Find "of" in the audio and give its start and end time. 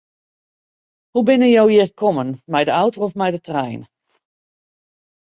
3.09-3.13